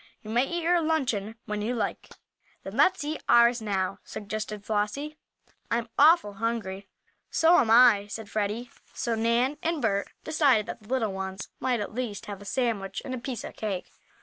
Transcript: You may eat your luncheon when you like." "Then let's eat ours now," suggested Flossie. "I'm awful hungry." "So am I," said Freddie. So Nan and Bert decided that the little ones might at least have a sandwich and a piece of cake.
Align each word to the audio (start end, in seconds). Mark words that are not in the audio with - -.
You 0.23 0.31
may 0.31 0.47
eat 0.47 0.63
your 0.63 0.81
luncheon 0.81 1.35
when 1.45 1.61
you 1.61 1.75
like." 1.75 2.09
"Then 2.63 2.75
let's 2.75 3.03
eat 3.03 3.21
ours 3.29 3.61
now," 3.61 3.99
suggested 4.03 4.65
Flossie. 4.65 5.15
"I'm 5.69 5.89
awful 5.99 6.33
hungry." 6.41 6.87
"So 7.29 7.59
am 7.59 7.69
I," 7.69 8.07
said 8.07 8.27
Freddie. 8.27 8.71
So 8.95 9.13
Nan 9.13 9.57
and 9.61 9.79
Bert 9.79 10.07
decided 10.23 10.65
that 10.65 10.81
the 10.81 10.89
little 10.89 11.13
ones 11.13 11.49
might 11.59 11.81
at 11.81 11.93
least 11.93 12.25
have 12.25 12.41
a 12.41 12.45
sandwich 12.45 13.03
and 13.05 13.13
a 13.13 13.19
piece 13.19 13.43
of 13.43 13.55
cake. 13.55 13.91